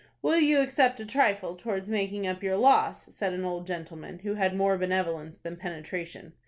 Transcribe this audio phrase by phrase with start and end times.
[0.23, 4.33] "Will you accept a trifle towards making up your loss?" said an old gentleman, who
[4.33, 6.33] had more benevolence than penetration.